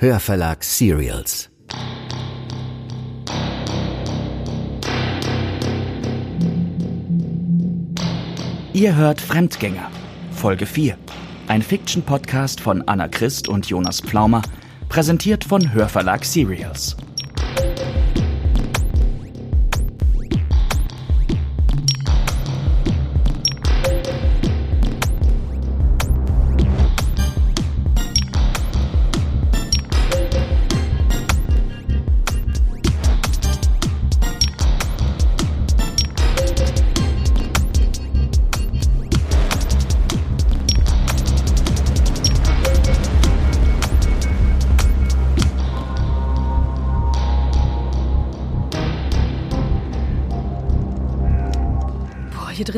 Hörverlag 0.00 0.62
Serials. 0.62 1.50
Ihr 8.72 8.94
hört 8.94 9.20
Fremdgänger, 9.20 9.90
Folge 10.30 10.66
4. 10.66 10.96
Ein 11.48 11.62
Fiction-Podcast 11.62 12.60
von 12.60 12.86
Anna 12.86 13.08
Christ 13.08 13.48
und 13.48 13.66
Jonas 13.66 14.00
Pflaumer, 14.00 14.42
präsentiert 14.88 15.42
von 15.42 15.72
Hörverlag 15.72 16.24
Serials. 16.24 16.96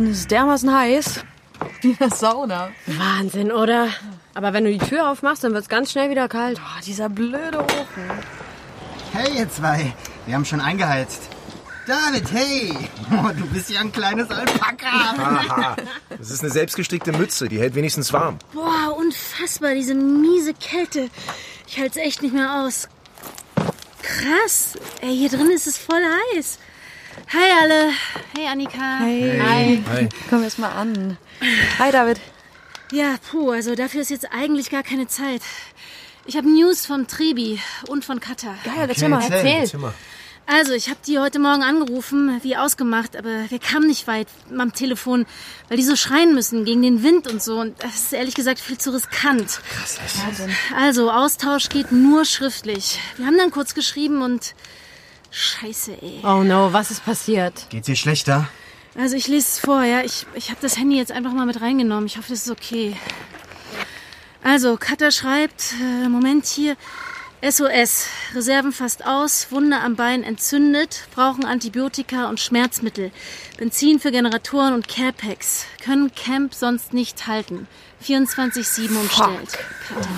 Drin 0.00 0.12
ist 0.12 0.20
es 0.20 0.26
dermaßen 0.28 0.74
heiß. 0.74 1.24
Wie 1.82 1.90
in 1.90 1.98
der 1.98 2.10
Sauna. 2.10 2.70
Wahnsinn, 2.86 3.52
oder? 3.52 3.88
Aber 4.32 4.54
wenn 4.54 4.64
du 4.64 4.72
die 4.72 4.78
Tür 4.78 5.10
aufmachst, 5.10 5.44
dann 5.44 5.52
wird's 5.52 5.68
ganz 5.68 5.92
schnell 5.92 6.08
wieder 6.08 6.26
kalt. 6.26 6.58
Boah, 6.58 6.80
dieser 6.84 7.10
blöde 7.10 7.58
Ofen. 7.58 8.10
Hey, 9.12 9.38
ihr 9.38 9.50
zwei. 9.50 9.92
Wir 10.24 10.34
haben 10.34 10.44
schon 10.46 10.60
eingeheizt. 10.60 11.22
David, 11.86 12.32
hey. 12.32 12.72
Oh, 13.10 13.28
du 13.36 13.46
bist 13.48 13.68
ja 13.68 13.80
ein 13.80 13.92
kleines 13.92 14.30
Alpaka. 14.30 14.86
Aha, 14.86 15.76
das 16.16 16.30
ist 16.30 16.42
eine 16.42 16.50
selbstgestrickte 16.50 17.12
Mütze, 17.12 17.48
die 17.48 17.58
hält 17.58 17.74
wenigstens 17.74 18.12
warm. 18.12 18.38
Boah, 18.54 18.96
unfassbar, 18.96 19.74
diese 19.74 19.94
miese 19.94 20.54
Kälte. 20.54 21.10
Ich 21.66 21.78
halte 21.78 21.98
es 21.98 22.06
echt 22.06 22.22
nicht 22.22 22.34
mehr 22.34 22.62
aus. 22.62 22.88
Krass. 24.02 24.78
Ey, 25.02 25.14
hier 25.16 25.28
drin 25.28 25.50
ist 25.50 25.66
es 25.66 25.76
voll 25.76 26.02
heiß. 26.34 26.58
Hi 27.32 27.48
alle. 27.62 27.92
Hey 28.36 28.48
Annika. 28.48 28.98
Hey. 28.98 29.38
Hi. 29.40 29.82
Hi. 29.88 30.08
Komm 30.28 30.42
erst 30.42 30.58
mal 30.58 30.72
an. 30.72 31.16
Hi, 31.78 31.92
David. 31.92 32.20
Ja, 32.90 33.18
puh, 33.30 33.52
also 33.52 33.76
dafür 33.76 34.00
ist 34.00 34.10
jetzt 34.10 34.32
eigentlich 34.32 34.68
gar 34.68 34.82
keine 34.82 35.06
Zeit. 35.06 35.42
Ich 36.26 36.36
habe 36.36 36.50
News 36.50 36.86
vom 36.86 37.06
Trebi 37.06 37.60
und 37.86 38.04
von 38.04 38.18
Katha. 38.18 38.56
Geil, 38.64 38.88
erzähl 38.88 39.08
mal. 39.08 39.22
erzähl. 39.22 39.64
Zimmer. 39.64 39.94
Also, 40.46 40.72
ich 40.72 40.88
habe 40.88 40.98
die 41.06 41.20
heute 41.20 41.38
Morgen 41.38 41.62
angerufen, 41.62 42.40
wie 42.42 42.56
ausgemacht, 42.56 43.14
aber 43.14 43.48
wir 43.48 43.60
kamen 43.60 43.86
nicht 43.86 44.08
weit 44.08 44.26
am 44.58 44.72
Telefon, 44.72 45.24
weil 45.68 45.76
die 45.76 45.84
so 45.84 45.94
schreien 45.94 46.34
müssen 46.34 46.64
gegen 46.64 46.82
den 46.82 47.04
Wind 47.04 47.28
und 47.28 47.40
so. 47.40 47.60
Und 47.60 47.80
das 47.80 47.94
ist 47.94 48.12
ehrlich 48.12 48.34
gesagt 48.34 48.58
viel 48.58 48.76
zu 48.76 48.92
riskant. 48.92 49.60
Wahnsinn. 50.24 50.50
Also, 50.76 51.12
Austausch 51.12 51.68
geht 51.68 51.92
nur 51.92 52.24
schriftlich. 52.24 52.98
Wir 53.16 53.26
haben 53.26 53.38
dann 53.38 53.52
kurz 53.52 53.74
geschrieben 53.74 54.22
und. 54.22 54.56
Scheiße, 55.30 55.92
ey. 56.02 56.20
Oh 56.24 56.42
no, 56.42 56.72
was 56.72 56.90
ist 56.90 57.04
passiert? 57.04 57.66
Geht's 57.70 57.86
dir 57.86 57.96
schlechter? 57.96 58.48
Also, 58.96 59.16
ich 59.16 59.28
lese 59.28 59.46
es 59.46 59.58
vor, 59.58 59.82
ja. 59.84 60.02
Ich, 60.02 60.26
ich 60.34 60.50
habe 60.50 60.60
das 60.60 60.76
Handy 60.76 60.96
jetzt 60.96 61.12
einfach 61.12 61.32
mal 61.32 61.46
mit 61.46 61.60
reingenommen. 61.60 62.06
Ich 62.06 62.16
hoffe, 62.16 62.30
das 62.30 62.46
ist 62.46 62.50
okay. 62.50 62.96
Also, 64.42 64.76
Katha 64.76 65.10
schreibt, 65.10 65.74
äh, 65.80 66.08
Moment 66.08 66.46
hier. 66.46 66.76
SOS. 67.42 68.06
Reserven 68.34 68.70
fast 68.72 69.06
aus, 69.06 69.50
Wunde 69.50 69.80
am 69.80 69.96
Bein 69.96 70.22
entzündet, 70.22 71.08
brauchen 71.14 71.46
Antibiotika 71.46 72.28
und 72.28 72.38
Schmerzmittel. 72.38 73.12
Benzin 73.56 73.98
für 73.98 74.10
Generatoren 74.10 74.74
und 74.74 74.88
Carepacks. 74.88 75.64
Können 75.82 76.14
Camp 76.14 76.52
sonst 76.52 76.92
nicht 76.92 77.26
halten. 77.26 77.66
24-7 78.04 78.94
umstellt. 78.94 79.58
Katha. 79.88 80.08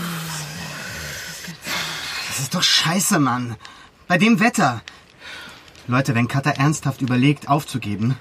Das 2.28 2.40
ist 2.40 2.54
doch 2.54 2.62
scheiße, 2.62 3.20
Mann. 3.20 3.56
Bei 4.08 4.18
dem 4.18 4.40
Wetter. 4.40 4.82
Leute, 5.92 6.14
wenn 6.14 6.26
Katha 6.26 6.50
ernsthaft 6.50 7.02
überlegt, 7.02 7.48
aufzugeben, 7.48 8.16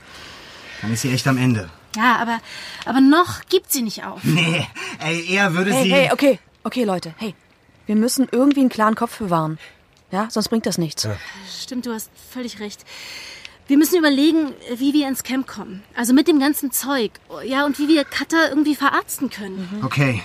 dann 0.82 0.94
ist 0.94 1.02
sie 1.02 1.12
echt 1.12 1.28
am 1.28 1.38
Ende. 1.38 1.70
Ja, 1.96 2.18
aber, 2.18 2.40
aber 2.86 3.02
noch 3.02 3.42
gibt 3.50 3.72
sie 3.72 3.82
nicht 3.82 4.04
auf. 4.04 4.24
Nee, 4.24 4.68
ey, 5.00 5.26
eher 5.28 5.54
würde 5.54 5.74
Hey, 5.74 5.84
sie... 5.84 5.94
hey, 5.94 6.09
okay. 6.12 6.40
Okay, 6.64 6.84
Leute. 6.84 7.14
Hey, 7.18 7.34
wir 7.88 7.96
müssen 7.96 8.28
irgendwie 8.32 8.59
einen 8.59 8.70
klaren 8.70 8.96
Kopf 8.96 9.18
bewahren. 9.18 9.58
Ja, 10.12 10.28
sonst 10.30 10.50
bringt 10.50 10.66
das 10.66 10.78
nichts. 10.78 11.08
Stimmt, 11.62 11.86
du 11.86 11.94
hast 11.94 12.12
völlig 12.32 12.59
recht. 12.59 12.84
Wir 13.68 13.78
müssen 13.78 13.98
überlegen, 13.98 14.53
wie 14.76 14.94
wir 14.94 15.08
ins 15.08 15.24
Camp 15.24 15.48
kommen. 15.48 15.82
Also 15.96 16.14
mit 16.14 16.28
dem 16.28 16.40
ganzen 16.40 16.72
Zeug. 16.72 17.12
Ja, 17.46 17.66
und 17.66 17.80
wie 17.80 17.88
wir 17.88 18.03
Katha 18.03 18.50
irgendwie 18.50 18.76
verarzten 18.76 19.30
können. 19.30 19.82
Okay. 19.84 20.22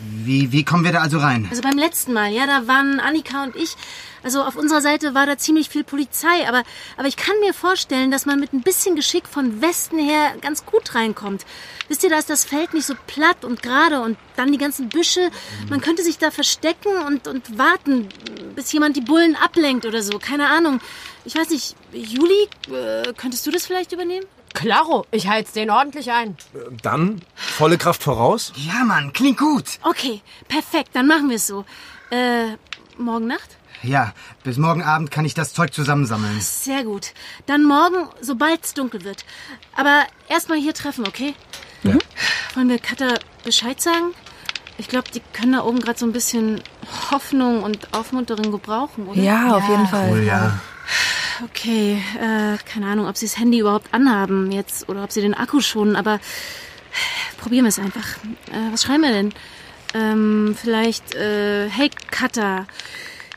Wie, 0.00 0.50
wie 0.50 0.64
kommen 0.64 0.84
wir 0.84 0.90
da 0.90 1.00
also 1.00 1.18
rein? 1.18 1.46
Also 1.48 1.62
beim 1.62 1.78
letzten 1.78 2.12
Mal, 2.12 2.32
ja, 2.32 2.46
da 2.46 2.66
waren 2.66 2.98
Annika 2.98 3.44
und 3.44 3.54
ich. 3.54 3.76
Also 4.24 4.42
auf 4.42 4.56
unserer 4.56 4.80
Seite 4.80 5.14
war 5.14 5.26
da 5.26 5.36
ziemlich 5.36 5.68
viel 5.68 5.84
Polizei, 5.84 6.48
aber, 6.48 6.62
aber 6.96 7.06
ich 7.06 7.16
kann 7.16 7.38
mir 7.40 7.52
vorstellen, 7.52 8.10
dass 8.10 8.24
man 8.24 8.40
mit 8.40 8.54
ein 8.54 8.62
bisschen 8.62 8.96
Geschick 8.96 9.28
von 9.28 9.60
Westen 9.60 9.98
her 9.98 10.34
ganz 10.40 10.64
gut 10.64 10.94
reinkommt. 10.94 11.44
Wisst 11.88 12.02
ihr, 12.02 12.10
da 12.10 12.16
ist 12.18 12.30
das 12.30 12.46
Feld 12.46 12.72
nicht 12.72 12.86
so 12.86 12.94
platt 13.06 13.44
und 13.44 13.62
gerade 13.62 14.00
und 14.00 14.16
dann 14.36 14.50
die 14.50 14.58
ganzen 14.58 14.88
Büsche. 14.88 15.30
Man 15.68 15.82
könnte 15.82 16.02
sich 16.02 16.16
da 16.16 16.30
verstecken 16.30 16.96
und, 17.06 17.28
und 17.28 17.58
warten, 17.58 18.08
bis 18.56 18.72
jemand 18.72 18.96
die 18.96 19.02
Bullen 19.02 19.36
ablenkt 19.36 19.84
oder 19.84 20.02
so. 20.02 20.18
Keine 20.18 20.48
Ahnung. 20.48 20.80
Ich 21.26 21.36
weiß 21.36 21.50
nicht, 21.50 21.76
Juli, 21.92 22.48
äh, 22.74 23.12
könntest 23.14 23.46
du 23.46 23.50
das 23.50 23.66
vielleicht 23.66 23.92
übernehmen? 23.92 24.26
Klaro, 24.54 25.04
ich 25.10 25.28
heiz 25.28 25.52
den 25.52 25.68
ordentlich 25.68 26.12
ein. 26.12 26.36
Dann 26.80 27.20
volle 27.34 27.76
Kraft 27.76 28.02
voraus. 28.02 28.52
Ja, 28.56 28.84
Mann, 28.84 29.12
klingt 29.12 29.38
gut. 29.38 29.78
Okay, 29.82 30.22
perfekt, 30.48 30.90
dann 30.94 31.06
machen 31.06 31.28
wir 31.28 31.36
es 31.36 31.46
so. 31.46 31.66
Äh, 32.10 32.56
morgen 32.96 33.26
Nacht? 33.26 33.56
Ja, 33.84 34.14
bis 34.42 34.56
morgen 34.56 34.82
Abend 34.82 35.10
kann 35.10 35.26
ich 35.26 35.34
das 35.34 35.52
Zeug 35.52 35.74
zusammensammeln. 35.74 36.40
Sehr 36.40 36.84
gut. 36.84 37.12
Dann 37.46 37.64
morgen, 37.64 38.08
sobald 38.20 38.64
es 38.64 38.72
dunkel 38.72 39.04
wird. 39.04 39.24
Aber 39.76 40.04
erstmal 40.28 40.58
hier 40.58 40.72
treffen, 40.72 41.06
okay? 41.06 41.34
Ja. 41.82 41.98
Wollen 42.54 42.70
wir 42.70 42.78
Katha 42.78 43.14
Bescheid 43.44 43.80
sagen? 43.80 44.14
Ich 44.78 44.88
glaube, 44.88 45.10
die 45.12 45.20
können 45.32 45.52
da 45.52 45.62
oben 45.62 45.80
gerade 45.80 45.98
so 45.98 46.06
ein 46.06 46.12
bisschen 46.12 46.62
Hoffnung 47.10 47.62
und 47.62 47.92
Aufmunterung 47.92 48.50
gebrauchen, 48.50 49.06
oder? 49.06 49.20
Ja, 49.20 49.54
auf 49.56 49.68
jeden 49.68 49.86
Fall. 49.86 50.10
Wohl, 50.10 50.24
ja. 50.24 50.58
Okay, 51.44 52.02
äh, 52.20 52.56
keine 52.64 52.86
Ahnung, 52.86 53.06
ob 53.06 53.16
sie 53.16 53.26
das 53.26 53.38
Handy 53.38 53.58
überhaupt 53.58 53.92
anhaben 53.92 54.50
jetzt 54.50 54.88
oder 54.88 55.04
ob 55.04 55.12
sie 55.12 55.20
den 55.20 55.34
Akku 55.34 55.60
schonen, 55.60 55.94
aber 55.94 56.20
probieren 57.38 57.64
wir 57.64 57.68
es 57.68 57.78
einfach. 57.78 58.06
Äh, 58.50 58.72
was 58.72 58.82
schreiben 58.82 59.02
wir 59.02 59.12
denn? 59.12 59.32
Ähm, 59.94 60.56
vielleicht, 60.60 61.14
äh, 61.14 61.68
hey 61.68 61.90
Katha, 62.10 62.66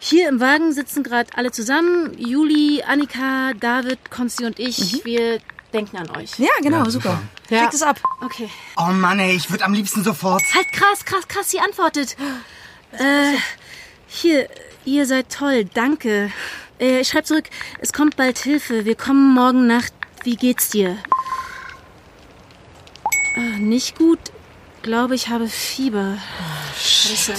hier 0.07 0.29
im 0.29 0.39
Wagen 0.39 0.73
sitzen 0.73 1.03
gerade 1.03 1.29
alle 1.35 1.51
zusammen. 1.51 2.17
Juli, 2.17 2.83
Annika, 2.85 3.53
David, 3.53 4.09
Konsti 4.09 4.45
und 4.45 4.59
ich. 4.59 5.03
Wir 5.05 5.39
denken 5.73 5.97
an 5.97 6.09
euch. 6.11 6.39
Ja, 6.39 6.49
genau, 6.61 6.89
super. 6.89 7.21
Ja. 7.49 7.61
Kriegt 7.61 7.73
es 7.73 7.81
ab. 7.81 7.99
Okay. 8.21 8.49
Oh 8.77 8.91
Mann, 8.91 9.19
ey, 9.19 9.35
ich 9.35 9.49
würde 9.51 9.65
am 9.65 9.73
liebsten 9.73 10.03
sofort... 10.03 10.41
Halt 10.53 10.71
krass, 10.71 11.05
krass, 11.05 11.27
krass, 11.27 11.51
sie 11.51 11.59
antwortet. 11.59 12.15
Äh, 12.93 13.33
hier, 14.07 14.47
ihr 14.85 15.05
seid 15.05 15.31
toll, 15.31 15.65
danke. 15.65 16.31
Äh, 16.79 17.01
ich 17.01 17.09
schreib 17.09 17.25
zurück, 17.25 17.49
es 17.79 17.91
kommt 17.93 18.15
bald 18.15 18.37
Hilfe. 18.39 18.85
Wir 18.85 18.95
kommen 18.95 19.33
morgen 19.33 19.67
Nacht. 19.67 19.93
Wie 20.23 20.35
geht's 20.35 20.69
dir? 20.69 20.97
Äh, 23.35 23.59
nicht 23.59 23.97
gut. 23.97 24.19
Glaube, 24.83 25.15
ich 25.15 25.27
habe 25.29 25.47
Fieber. 25.47 26.17
Scheiße. 26.77 27.33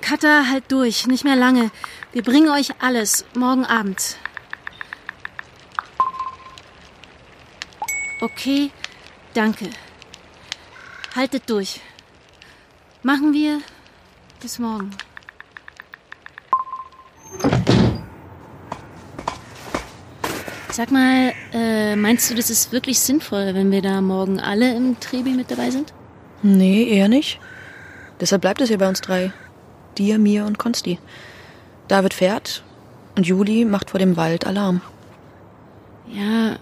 Katha, 0.00 0.46
halt 0.50 0.64
durch. 0.70 1.06
Nicht 1.06 1.24
mehr 1.24 1.36
lange. 1.36 1.70
Wir 2.12 2.22
bringen 2.22 2.50
euch 2.50 2.70
alles. 2.80 3.24
Morgen 3.34 3.64
Abend. 3.64 4.16
Okay, 8.20 8.70
danke. 9.34 9.70
Haltet 11.14 11.50
durch. 11.50 11.80
Machen 13.02 13.32
wir. 13.32 13.60
Bis 14.40 14.58
morgen. 14.58 14.90
Sag 20.70 20.90
mal, 20.90 21.34
äh, 21.52 21.96
meinst 21.96 22.30
du, 22.30 22.34
das 22.34 22.48
ist 22.48 22.72
wirklich 22.72 22.98
sinnvoll, 22.98 23.54
wenn 23.54 23.70
wir 23.70 23.82
da 23.82 24.00
morgen 24.00 24.40
alle 24.40 24.74
im 24.74 24.98
Trebi 25.00 25.32
mit 25.32 25.50
dabei 25.50 25.70
sind? 25.70 25.92
Nee, 26.42 26.84
eher 26.84 27.08
nicht. 27.08 27.40
Deshalb 28.20 28.40
bleibt 28.40 28.60
es 28.62 28.70
ja 28.70 28.78
bei 28.78 28.88
uns 28.88 29.00
drei. 29.02 29.32
Dir, 29.98 30.18
mir 30.18 30.44
und 30.46 30.58
Konsti. 30.58 30.98
David 31.88 32.14
fährt 32.14 32.62
und 33.16 33.26
Juli 33.26 33.64
macht 33.64 33.90
vor 33.90 33.98
dem 33.98 34.16
Wald 34.16 34.46
Alarm. 34.46 34.80
Ja, 36.08 36.56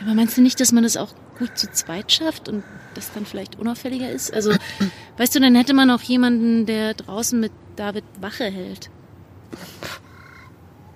aber 0.00 0.14
meinst 0.14 0.36
du 0.36 0.42
nicht, 0.42 0.60
dass 0.60 0.72
man 0.72 0.82
das 0.82 0.96
auch 0.96 1.10
gut 1.38 1.56
zu 1.56 1.70
zweit 1.70 2.12
schafft 2.12 2.48
und 2.48 2.64
das 2.94 3.12
dann 3.12 3.26
vielleicht 3.26 3.58
unauffälliger 3.58 4.10
ist? 4.10 4.32
Also, 4.32 4.52
weißt 5.16 5.34
du, 5.34 5.40
dann 5.40 5.54
hätte 5.54 5.74
man 5.74 5.90
auch 5.90 6.02
jemanden, 6.02 6.66
der 6.66 6.94
draußen 6.94 7.38
mit 7.38 7.52
David 7.76 8.04
Wache 8.20 8.44
hält. 8.44 8.90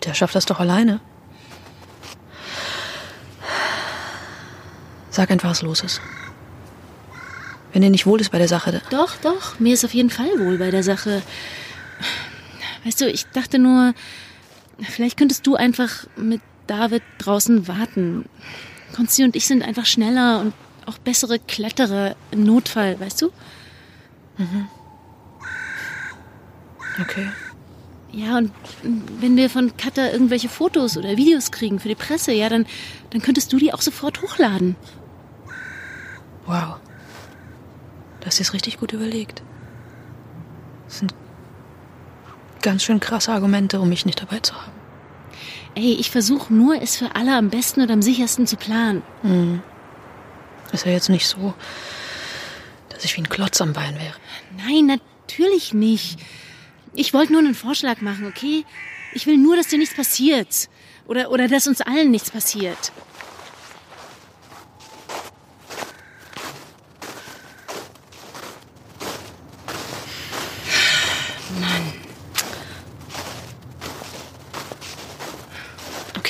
Der 0.04 0.14
schafft 0.14 0.34
das 0.34 0.46
doch 0.46 0.60
alleine. 0.60 1.00
Sag 5.10 5.30
einfach, 5.30 5.50
was 5.50 5.62
los 5.62 5.82
ist. 5.82 6.00
Wenn 7.76 7.82
dir 7.82 7.90
nicht 7.90 8.06
wohl 8.06 8.22
ist 8.22 8.30
bei 8.30 8.38
der 8.38 8.48
Sache. 8.48 8.80
Doch, 8.88 9.16
doch, 9.16 9.60
mir 9.60 9.74
ist 9.74 9.84
auf 9.84 9.92
jeden 9.92 10.08
Fall 10.08 10.30
wohl 10.38 10.56
bei 10.56 10.70
der 10.70 10.82
Sache. 10.82 11.20
Weißt 12.86 13.02
du, 13.02 13.10
ich 13.10 13.26
dachte 13.26 13.58
nur, 13.58 13.92
vielleicht 14.80 15.18
könntest 15.18 15.46
du 15.46 15.56
einfach 15.56 16.06
mit 16.16 16.40
David 16.66 17.02
draußen 17.18 17.68
warten. 17.68 18.24
Konsti 18.94 19.24
und 19.24 19.36
ich 19.36 19.46
sind 19.46 19.62
einfach 19.62 19.84
schneller 19.84 20.40
und 20.40 20.54
auch 20.86 20.96
bessere 20.96 21.38
Kletterer 21.38 22.16
im 22.30 22.44
Notfall, 22.44 22.98
weißt 22.98 23.20
du? 23.20 23.30
Okay. 27.02 27.28
Ja, 28.10 28.38
und 28.38 28.52
wenn 29.20 29.36
wir 29.36 29.50
von 29.50 29.76
Katha 29.76 30.12
irgendwelche 30.12 30.48
Fotos 30.48 30.96
oder 30.96 31.18
Videos 31.18 31.50
kriegen 31.50 31.78
für 31.78 31.88
die 31.88 31.94
Presse, 31.94 32.32
ja, 32.32 32.48
dann, 32.48 32.64
dann 33.10 33.20
könntest 33.20 33.52
du 33.52 33.58
die 33.58 33.74
auch 33.74 33.82
sofort 33.82 34.22
hochladen. 34.22 34.76
Wow. 36.46 36.76
Du 38.26 38.30
hast 38.30 38.38
dir's 38.40 38.54
richtig 38.54 38.80
gut 38.80 38.92
überlegt. 38.92 39.40
Das 40.88 40.98
sind 40.98 41.14
ganz 42.60 42.82
schön 42.82 42.98
krasse 42.98 43.30
Argumente, 43.30 43.78
um 43.78 43.88
mich 43.88 44.04
nicht 44.04 44.20
dabei 44.20 44.40
zu 44.40 44.52
haben. 44.60 44.72
Ey, 45.76 45.92
ich 45.92 46.10
versuche 46.10 46.52
nur, 46.52 46.82
es 46.82 46.96
für 46.96 47.14
alle 47.14 47.36
am 47.36 47.50
besten 47.50 47.82
und 47.82 47.90
am 47.92 48.02
sichersten 48.02 48.48
zu 48.48 48.56
planen. 48.56 49.62
Ist 50.72 50.84
ja 50.84 50.90
jetzt 50.90 51.08
nicht 51.08 51.28
so, 51.28 51.54
dass 52.88 53.04
ich 53.04 53.16
wie 53.16 53.20
ein 53.20 53.28
Klotz 53.28 53.60
am 53.60 53.74
Bein 53.74 53.94
wäre. 53.94 54.16
Nein, 54.56 54.86
natürlich 54.86 55.72
nicht. 55.72 56.18
Ich 56.94 57.14
wollte 57.14 57.30
nur 57.30 57.42
einen 57.42 57.54
Vorschlag 57.54 58.00
machen, 58.00 58.26
okay? 58.26 58.64
Ich 59.12 59.28
will 59.28 59.36
nur, 59.36 59.54
dass 59.54 59.68
dir 59.68 59.78
nichts 59.78 59.94
passiert. 59.94 60.68
Oder, 61.06 61.30
oder 61.30 61.46
dass 61.46 61.68
uns 61.68 61.80
allen 61.80 62.10
nichts 62.10 62.32
passiert. 62.32 62.90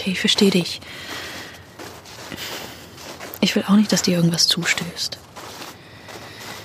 Okay, 0.07 0.13
ich 0.13 0.21
verstehe 0.21 0.53
dich. 0.53 0.81
Ich 3.41 3.57
will 3.57 3.65
auch 3.67 3.75
nicht, 3.75 3.91
dass 3.91 4.03
dir 4.03 4.15
irgendwas 4.15 4.47
zustößt. 4.47 5.19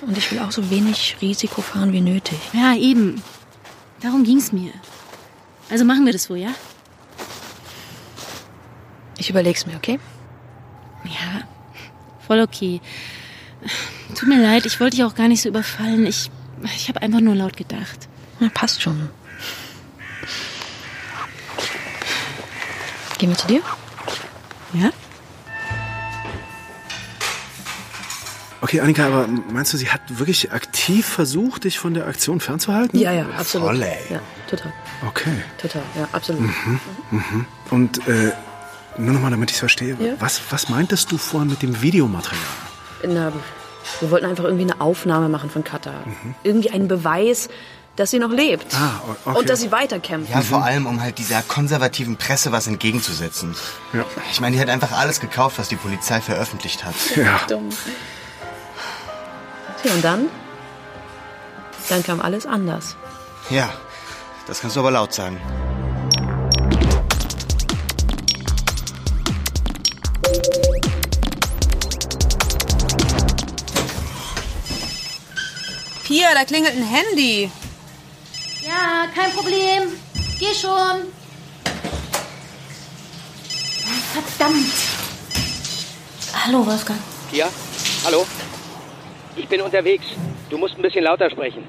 Und 0.05 0.15
ich 0.15 0.31
will 0.31 0.37
auch 0.37 0.51
so 0.51 0.69
wenig 0.69 1.17
Risiko 1.21 1.63
fahren 1.63 1.91
wie 1.91 2.01
nötig. 2.01 2.37
Ja, 2.53 2.75
eben. 2.75 3.23
Darum 3.99 4.23
ging's 4.23 4.51
mir. 4.51 4.71
Also 5.71 5.85
machen 5.85 6.05
wir 6.05 6.13
das 6.13 6.25
so, 6.25 6.35
ja? 6.35 6.53
Ich 9.17 9.31
überleg's 9.31 9.65
mir, 9.65 9.75
okay? 9.75 9.99
Ja, 11.05 11.41
voll 12.27 12.41
okay. 12.41 12.79
Tut 14.13 14.29
mir 14.29 14.39
leid, 14.39 14.67
ich 14.67 14.79
wollte 14.79 14.97
dich 14.97 15.03
auch 15.03 15.15
gar 15.15 15.27
nicht 15.27 15.41
so 15.41 15.49
überfallen. 15.49 16.05
Ich, 16.05 16.29
ich 16.75 16.89
habe 16.89 17.01
einfach 17.01 17.21
nur 17.21 17.33
laut 17.33 17.57
gedacht. 17.57 18.07
Na, 18.39 18.49
passt 18.49 18.83
schon. 18.83 19.09
Gehen 23.21 23.29
wir 23.29 23.37
zu 23.37 23.45
dir? 23.45 23.61
Ja? 24.73 24.89
Okay, 28.61 28.79
Annika, 28.81 29.05
aber 29.05 29.27
meinst 29.27 29.71
du, 29.73 29.77
sie 29.77 29.89
hat 29.91 30.01
wirklich 30.17 30.51
aktiv 30.51 31.05
versucht, 31.05 31.65
dich 31.65 31.77
von 31.77 31.93
der 31.93 32.07
Aktion 32.07 32.39
fernzuhalten? 32.39 32.97
Ja, 32.99 33.11
ja, 33.11 33.27
absolut. 33.37 33.67
Voll, 33.67 33.83
ey. 33.83 33.95
Ja, 34.09 34.19
total. 34.49 34.73
Okay. 35.07 35.35
Total, 35.61 35.83
ja, 35.95 36.07
absolut. 36.13 36.49
Und 37.69 38.07
äh, 38.07 38.31
nur 38.97 39.13
nochmal, 39.13 39.29
damit 39.29 39.51
ich 39.51 39.55
es 39.57 39.59
verstehe, 39.59 39.95
Ja? 39.99 40.13
was, 40.17 40.41
was 40.49 40.69
meintest 40.69 41.11
du 41.11 41.19
vorhin 41.19 41.51
mit 41.51 41.61
dem 41.61 41.79
Videomaterial? 41.79 42.41
Na, 43.07 43.31
wir 43.99 44.09
wollten 44.09 44.25
einfach 44.25 44.45
irgendwie 44.45 44.63
eine 44.71 44.81
Aufnahme 44.81 45.29
machen 45.29 45.51
von 45.51 45.63
Katha. 45.63 45.93
Irgendwie 46.41 46.71
einen 46.71 46.87
Beweis, 46.87 47.49
dass 47.95 48.11
sie 48.11 48.19
noch 48.19 48.29
lebt. 48.29 48.73
Ah, 48.73 49.01
okay. 49.07 49.37
Und 49.37 49.49
dass 49.49 49.61
sie 49.61 49.71
weiterkämpft. 49.71 50.31
Ja, 50.31 50.41
vor 50.41 50.63
allem, 50.63 50.85
um 50.85 51.01
halt 51.01 51.17
dieser 51.17 51.41
konservativen 51.41 52.17
Presse 52.17 52.51
was 52.51 52.67
entgegenzusetzen. 52.67 53.55
Ja. 53.93 54.05
Ich 54.31 54.39
meine, 54.39 54.55
die 54.55 54.61
hat 54.61 54.69
einfach 54.69 54.91
alles 54.91 55.19
gekauft, 55.19 55.59
was 55.59 55.67
die 55.67 55.75
Polizei 55.75 56.21
veröffentlicht 56.21 56.85
hat. 56.85 56.95
Ja. 57.15 57.41
Dumm. 57.47 57.69
Tja, 59.81 59.93
und 59.93 60.03
dann? 60.03 60.27
Dann 61.89 62.03
kam 62.03 62.21
alles 62.21 62.45
anders. 62.45 62.95
Ja, 63.49 63.69
das 64.47 64.61
kannst 64.61 64.75
du 64.75 64.79
aber 64.79 64.91
laut 64.91 65.13
sagen. 65.13 65.39
Pia, 76.03 76.33
da 76.33 76.45
klingelt 76.45 76.75
ein 76.75 76.83
Handy. 76.83 77.51
Ja, 79.01 79.07
kein 79.07 79.31
Problem. 79.31 79.97
Geh 80.37 80.53
schon. 80.53 81.11
Verdammt. 84.13 84.73
Hallo, 86.45 86.65
Wolfgang. 86.65 86.99
Ja? 87.31 87.47
Hallo? 88.05 88.27
Ich 89.35 89.47
bin 89.47 89.61
unterwegs. 89.61 90.05
Du 90.51 90.57
musst 90.59 90.75
ein 90.75 90.83
bisschen 90.83 91.05
lauter 91.05 91.31
sprechen. 91.31 91.63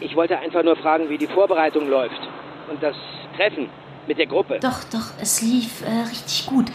Ich 0.00 0.16
wollte 0.16 0.38
einfach 0.38 0.64
nur 0.64 0.76
fragen, 0.76 1.08
wie 1.08 1.18
die 1.18 1.28
Vorbereitung 1.28 1.88
läuft. 1.88 2.20
Und 2.68 2.82
das 2.82 2.96
Treffen 3.36 3.68
mit 4.08 4.18
der 4.18 4.26
Gruppe. 4.26 4.58
Doch, 4.60 4.82
doch, 4.84 5.12
es 5.20 5.42
lief 5.42 5.82
äh, 5.82 6.08
richtig 6.08 6.46
gut. 6.46 6.66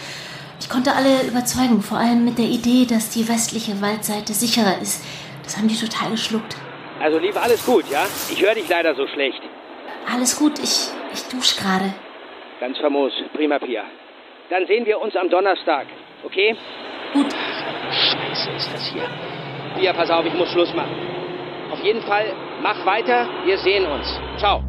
Ich 0.61 0.69
konnte 0.69 0.93
alle 0.93 1.23
überzeugen, 1.23 1.81
vor 1.81 1.97
allem 1.97 2.23
mit 2.23 2.38
der 2.38 2.45
Idee, 2.45 2.85
dass 2.85 3.09
die 3.09 3.27
westliche 3.27 3.81
Waldseite 3.81 4.33
sicherer 4.33 4.79
ist. 4.79 5.03
Das 5.43 5.57
haben 5.57 5.67
die 5.67 5.75
total 5.75 6.11
geschluckt. 6.11 6.55
Also 7.01 7.17
lief 7.17 7.35
alles 7.35 7.65
gut, 7.65 7.83
ja? 7.89 8.05
Ich 8.31 8.41
höre 8.41 8.53
dich 8.53 8.69
leider 8.69 8.95
so 8.95 9.05
schlecht. 9.07 9.41
Alles 10.07 10.38
gut, 10.38 10.59
ich, 10.59 10.89
ich 11.13 11.24
dusche 11.30 11.62
gerade. 11.62 11.94
Ganz 12.59 12.77
famos. 12.77 13.12
Prima, 13.33 13.59
Pia. 13.59 13.83
Dann 14.50 14.65
sehen 14.68 14.86
wir 14.86 15.00
uns 15.01 15.15
am 15.15 15.30
Donnerstag, 15.30 15.88
okay? 16.24 16.56
Gut. 17.13 17.33
Scheiße 17.33 18.51
ist 18.51 18.74
das 18.74 18.88
hier. 18.92 19.09
Pia, 19.77 19.94
pass 19.94 20.09
auf, 20.09 20.25
ich 20.25 20.33
muss 20.33 20.50
Schluss 20.51 20.74
machen. 20.74 20.95
Auf 21.71 21.80
jeden 21.83 22.01
Fall, 22.01 22.33
mach 22.62 22.86
weiter. 22.86 23.27
Wir 23.45 23.58
sehen 23.58 23.86
uns. 23.86 24.20
Ciao. 24.38 24.63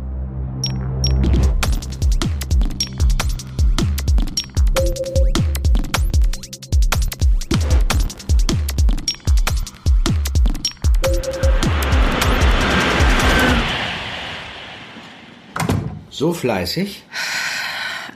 So 16.14 16.34
fleißig? 16.34 17.02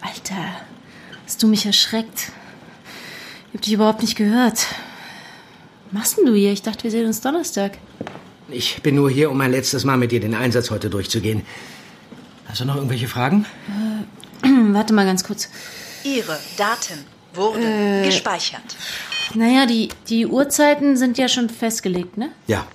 Alter, 0.03 0.61
hast 1.25 1.43
du 1.43 1.49
mich 1.49 1.65
erschreckt? 1.65 2.31
Ich 3.49 3.55
hab 3.55 3.63
dich 3.63 3.73
überhaupt 3.73 4.03
nicht 4.03 4.17
gehört. 4.17 4.67
Was 5.87 5.93
machst 5.93 6.19
denn 6.19 6.27
du 6.27 6.35
hier? 6.35 6.53
Ich 6.53 6.61
dachte, 6.61 6.85
wir 6.85 6.91
sehen 6.91 7.07
uns 7.07 7.23
Donnerstag. 7.23 7.79
Ich 8.51 8.83
bin 8.83 8.97
nur 8.97 9.11
hier, 9.11 9.31
um 9.31 9.41
ein 9.41 9.51
letztes 9.51 9.85
Mal 9.85 9.97
mit 9.97 10.13
dir 10.13 10.21
den 10.21 10.35
Einsatz 10.35 10.71
heute 10.71 10.91
durchzugehen. 10.91 11.41
Hast 12.47 12.61
du 12.61 12.67
noch 12.67 12.77
irgendwelche 12.77 13.09
Fragen? 13.09 13.47
Warte 14.43 14.93
mal 14.93 15.07
ganz 15.07 15.25
kurz. 15.25 15.49
Ihre 16.05 16.39
Daten 16.59 17.03
wurden 17.33 18.03
gespeichert. 18.05 18.77
Naja, 19.33 19.65
die, 19.65 19.89
die 20.09 20.27
Uhrzeiten 20.27 20.99
sind 20.99 21.17
ja 21.17 21.29
schon 21.29 21.49
festgelegt, 21.49 22.19
ne? 22.19 22.31
Ja. 22.47 22.67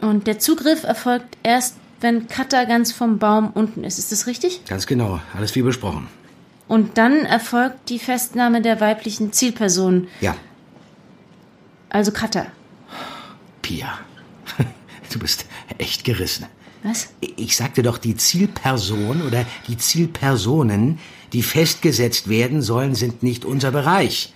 Und 0.00 0.26
der 0.26 0.38
Zugriff 0.38 0.84
erfolgt 0.84 1.36
erst, 1.42 1.76
wenn 2.00 2.26
Cutter 2.28 2.66
ganz 2.66 2.92
vom 2.92 3.18
Baum 3.18 3.50
unten 3.52 3.84
ist. 3.84 3.98
Ist 3.98 4.12
das 4.12 4.26
richtig? 4.26 4.64
Ganz 4.66 4.86
genau. 4.86 5.20
Alles 5.36 5.54
wie 5.54 5.62
besprochen. 5.62 6.08
Und 6.68 6.98
dann 6.98 7.24
erfolgt 7.24 7.88
die 7.88 7.98
Festnahme 7.98 8.62
der 8.62 8.80
weiblichen 8.80 9.32
Zielperson, 9.32 10.06
Ja. 10.20 10.36
also 11.88 12.12
Cutter. 12.12 12.46
Pia. 13.62 13.98
Du 15.12 15.18
bist 15.18 15.46
echt 15.78 16.04
gerissen. 16.04 16.46
Was? 16.84 17.08
Ich 17.20 17.56
sagte 17.56 17.82
doch, 17.82 17.98
die 17.98 18.16
Zielperson 18.16 19.22
oder 19.22 19.44
die 19.66 19.76
Zielpersonen, 19.76 21.00
die 21.32 21.42
festgesetzt 21.42 22.28
werden 22.28 22.62
sollen, 22.62 22.94
sind 22.94 23.24
nicht 23.24 23.44
unser 23.44 23.72
Bereich. 23.72 24.32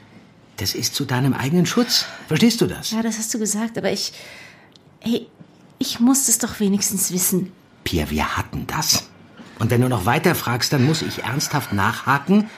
Das 0.56 0.74
ist 0.74 0.94
zu 0.96 1.04
deinem 1.04 1.32
eigenen 1.32 1.64
Schutz. 1.64 2.06
Verstehst 2.26 2.60
du 2.60 2.66
das? 2.66 2.90
Ja, 2.90 3.02
das 3.02 3.18
hast 3.18 3.32
du 3.32 3.38
gesagt, 3.38 3.78
aber 3.78 3.92
ich. 3.92 4.12
Hey, 5.00 5.28
ich 5.84 6.00
muss 6.00 6.28
es 6.28 6.38
doch 6.38 6.60
wenigstens 6.60 7.12
wissen. 7.12 7.52
Pia, 7.84 8.08
wir 8.08 8.38
hatten 8.38 8.66
das. 8.66 9.10
Und 9.58 9.70
wenn 9.70 9.82
du 9.82 9.88
noch 9.88 10.06
weiter 10.06 10.34
fragst, 10.34 10.72
dann 10.72 10.86
muss 10.86 11.02
ich 11.02 11.24
ernsthaft 11.24 11.74
nachhaken, 11.74 12.48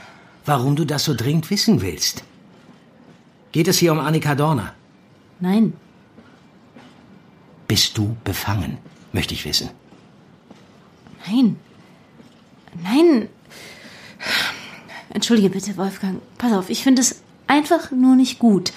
warum 0.45 0.77
du 0.77 0.85
das 0.85 1.05
so 1.05 1.13
dringend 1.13 1.51
wissen 1.51 1.83
willst. 1.83 2.23
Geht 3.51 3.67
es 3.67 3.79
hier 3.79 3.91
um 3.91 3.99
Annika 3.99 4.37
Dorner? 4.37 4.75
Nein. 5.41 5.73
Bist 7.67 7.99
du 7.99 8.17
befangen? 8.23 8.79
Möchte 9.13 9.35
ich 9.35 9.45
wissen. 9.45 9.71
Nein. 11.27 11.57
Nein. 12.81 13.29
Entschuldige 15.11 15.51
bitte, 15.51 15.77
Wolfgang. 15.77 16.21
Pass 16.39 16.53
auf, 16.53 16.71
ich 16.71 16.85
finde 16.85 17.03
es 17.03 17.23
einfach 17.49 17.91
nur 17.91 18.15
nicht 18.15 18.39
gut, 18.39 18.73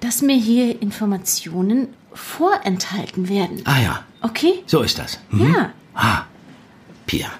dass 0.00 0.20
mir 0.20 0.36
hier 0.36 0.82
Informationen 0.82 1.88
vorenthalten 2.12 3.28
werden. 3.28 3.62
Ah 3.64 3.80
ja, 3.80 4.04
Okay? 4.22 4.62
so 4.66 4.82
ist 4.82 4.98
das. 4.98 5.18
Mhm. 5.30 5.54
Ja. 5.54 5.72
Ah, 5.94 6.24
Pia. 7.06 7.30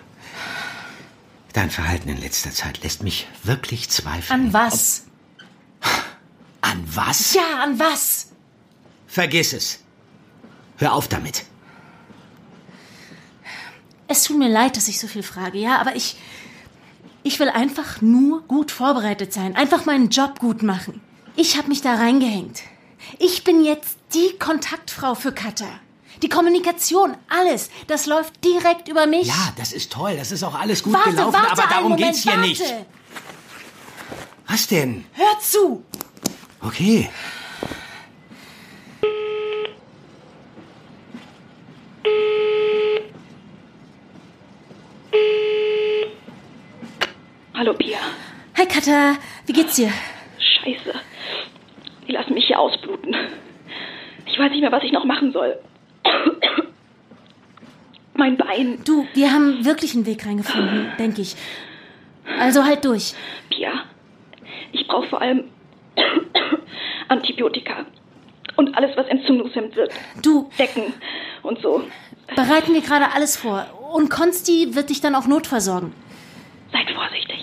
Dein 1.53 1.71
Verhalten 1.71 2.09
in 2.09 2.19
letzter 2.21 2.51
Zeit 2.53 2.83
lässt 2.85 3.03
mich 3.03 3.27
wirklich 3.43 3.89
zweifeln. 3.89 4.47
An 4.47 4.53
was? 4.53 5.05
An 6.61 6.85
was? 6.95 7.35
Ja, 7.35 7.63
an 7.63 7.79
was? 7.79 8.29
Vergiss 9.07 9.53
es. 9.53 9.81
Hör 10.77 10.93
auf 10.93 11.09
damit. 11.09 11.45
Es 14.07 14.23
tut 14.25 14.39
mir 14.39 14.49
leid, 14.49 14.77
dass 14.77 14.89
ich 14.89 14.99
so 15.01 15.07
viel 15.07 15.23
frage, 15.23 15.59
ja, 15.59 15.79
aber 15.79 15.97
ich. 15.97 16.17
Ich 17.25 17.41
will 17.41 17.49
einfach 17.49 18.01
nur 18.01 18.43
gut 18.43 18.71
vorbereitet 18.71 19.33
sein. 19.33 19.55
Einfach 19.57 19.85
meinen 19.85 20.09
Job 20.09 20.39
gut 20.39 20.63
machen. 20.63 21.01
Ich 21.37 21.59
habe 21.59 21.69
mich 21.69 21.83
da 21.83 21.95
reingehängt. 21.97 22.63
Ich 23.19 23.45
bin 23.45 23.65
jetzt 23.65 23.98
die 24.15 24.39
Kontaktfrau 24.39 25.15
für 25.15 25.33
Katha. 25.33 25.81
Die 26.23 26.29
Kommunikation, 26.29 27.17
alles, 27.29 27.71
das 27.87 28.07
läuft 28.07 28.43
direkt 28.45 28.89
über 28.89 29.07
mich. 29.07 29.29
Ja, 29.29 29.53
das 29.57 29.73
ist 29.73 29.93
toll. 29.93 30.17
Das 30.17 30.33
ist 30.33 30.43
auch 30.43 30.59
alles 30.59 30.83
gut 30.83 30.95
warte, 30.95 31.11
gelaufen, 31.11 31.33
warte 31.35 31.53
aber 31.53 31.63
darum 31.69 31.93
Moment, 31.93 32.07
geht's 32.07 32.23
hier 32.23 32.33
warte. 32.33 32.49
nicht. 32.49 32.63
Was 34.49 34.67
denn? 34.67 35.05
Hör 35.13 35.39
zu! 35.41 35.85
Okay. 36.61 37.09
Hallo 47.55 47.75
Pia. 47.75 47.99
Hi 48.57 48.67
Katha, 48.67 49.17
wie 49.47 49.53
geht's 49.53 49.77
dir? 49.77 49.93
Scheiße. 50.39 50.95
Die 52.09 52.13
lassen 52.13 52.35
mich 52.35 52.47
hier 52.47 52.59
ausbluten. 52.59 53.15
Ich 54.39 54.45
weiß 54.45 54.53
nicht 54.53 54.61
mehr, 54.61 54.71
was 54.71 54.85
ich 54.85 54.93
noch 54.93 55.05
machen 55.05 55.33
soll. 55.33 55.59
Mein 58.15 58.37
Bein. 58.37 58.79
Du, 58.85 59.05
wir 59.13 59.33
haben 59.33 59.65
wirklich 59.65 59.97
einen 59.97 60.07
Weg 60.07 60.25
reingefunden, 60.25 60.93
denke 61.01 61.23
ich. 61.23 61.35
Also 62.39 62.65
halt 62.65 62.85
durch. 62.85 63.15
Pia. 63.51 63.73
Ich 64.71 64.87
brauche 64.87 65.09
vor 65.09 65.21
allem 65.21 65.51
Antibiotika. 67.09 67.85
Und 68.55 68.77
alles, 68.77 68.97
was 68.97 69.09
entzündungshemmend 69.09 69.75
wirkt. 69.75 69.95
Du, 70.23 70.49
Decken 70.57 70.95
und 71.43 71.61
so. 71.61 71.83
bereiten 72.37 72.73
wir 72.75 72.81
gerade 72.81 73.11
alles 73.13 73.37
vor. 73.37 73.67
Und 73.93 74.09
Konsti 74.09 74.77
wird 74.77 74.91
dich 74.91 75.01
dann 75.01 75.17
auch 75.17 75.27
notversorgen. 75.27 75.93
Seid 76.71 76.89
vorsichtig. 76.93 77.41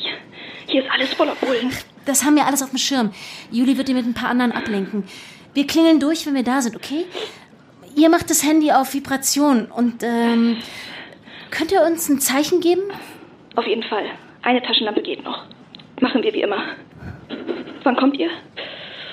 Hier 0.67 0.81
ist 0.81 0.89
alles 0.89 1.13
voller 1.13 1.35
Bullen. 1.35 1.73
Das 2.05 2.23
haben 2.23 2.37
wir 2.37 2.45
alles 2.45 2.63
auf 2.63 2.69
dem 2.69 2.77
Schirm. 2.77 3.11
Juli 3.51 3.77
wird 3.77 3.89
dir 3.89 3.95
mit 3.95 4.05
ein 4.05 4.13
paar 4.13 4.29
anderen 4.29 4.53
ablenken. 4.53 5.03
Wir 5.55 5.65
klingeln 5.65 5.99
durch, 5.99 6.25
wenn 6.27 6.35
wir 6.35 6.43
da 6.43 6.61
sind, 6.61 6.75
okay? 6.75 7.05
Ihr 7.95 8.09
macht 8.09 8.29
das 8.29 8.43
Handy 8.43 8.71
auf 8.71 8.93
Vibration 8.93 9.65
und 9.65 10.03
ähm, 10.03 10.57
könnt 11.49 11.71
ihr 11.71 11.81
uns 11.81 12.07
ein 12.09 12.19
Zeichen 12.19 12.59
geben? 12.61 12.81
Auf 13.55 13.65
jeden 13.65 13.83
Fall. 13.83 14.03
Eine 14.43 14.61
Taschenlampe 14.61 15.01
geht 15.01 15.23
noch. 15.23 15.43
Machen 16.01 16.21
wir 16.21 16.33
wie 16.33 16.41
immer. 16.41 16.61
Wann 17.83 17.95
kommt 17.95 18.17
ihr? 18.17 18.29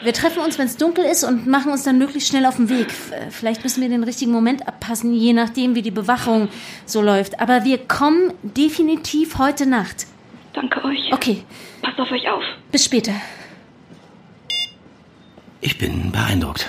Wir 0.03 0.13
treffen 0.13 0.41
uns, 0.43 0.59
wenn 0.59 0.67
es 0.67 0.77
dunkel 0.77 1.05
ist 1.05 1.23
und 1.23 1.47
machen 1.47 1.71
uns 1.71 1.85
dann 1.85 1.97
möglichst 1.97 2.29
schnell 2.29 2.45
auf 2.45 2.57
den 2.57 2.69
Weg. 2.69 2.89
F- 2.89 3.13
Vielleicht 3.31 3.63
müssen 3.63 3.81
wir 3.81 3.89
den 3.89 4.03
richtigen 4.03 4.33
Moment 4.33 4.67
abpassen, 4.67 5.15
je 5.15 5.33
nachdem, 5.33 5.77
wie 5.77 5.83
die 5.83 5.93
Bewachung 5.93 6.49
so 6.87 7.01
läuft. 7.03 7.39
Aber 7.39 7.65
wir 7.65 7.79
kommen 7.79 8.33
definitiv 8.43 9.39
heute 9.39 9.65
Nacht. 9.65 10.07
Danke 10.55 10.85
euch. 10.85 11.13
Okay, 11.13 11.45
Passt 11.83 12.01
auf 12.01 12.11
euch 12.11 12.29
auf. 12.29 12.43
bis 12.73 12.85
später. 12.85 13.13
Ich 15.65 15.79
bin 15.79 16.11
beeindruckt. 16.11 16.69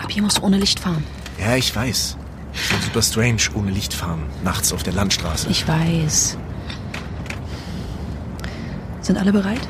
Ab 0.00 0.10
hier 0.10 0.22
musst 0.22 0.38
du 0.38 0.42
ohne 0.42 0.58
Licht 0.58 0.80
fahren. 0.80 1.04
Ja, 1.38 1.54
ich 1.54 1.74
weiß. 1.74 2.16
Halt 2.72 2.82
super 2.82 3.02
strange, 3.02 3.42
ohne 3.54 3.70
Licht 3.70 3.94
fahren. 3.94 4.24
Nachts 4.42 4.72
auf 4.72 4.82
der 4.82 4.92
Landstraße. 4.92 5.48
Ich 5.50 5.68
weiß. 5.68 6.36
Sind 9.02 9.18
alle 9.18 9.32
bereit? 9.32 9.60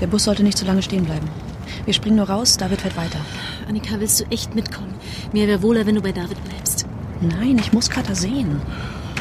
Der 0.00 0.08
Bus 0.08 0.24
sollte 0.24 0.42
nicht 0.42 0.58
zu 0.58 0.64
lange 0.64 0.82
stehen 0.82 1.04
bleiben. 1.04 1.28
Wir 1.88 1.94
springen 1.94 2.16
nur 2.16 2.28
raus, 2.28 2.58
David 2.58 2.82
fährt 2.82 2.98
weiter. 2.98 3.18
Annika, 3.66 3.98
willst 3.98 4.20
du 4.20 4.24
echt 4.24 4.54
mitkommen? 4.54 4.92
Mir 5.32 5.48
wäre 5.48 5.62
wohler, 5.62 5.86
wenn 5.86 5.94
du 5.94 6.02
bei 6.02 6.12
David 6.12 6.36
bleibst. 6.44 6.84
Nein, 7.22 7.56
ich 7.58 7.72
muss 7.72 7.88
Katha 7.88 8.14
sehen. 8.14 8.60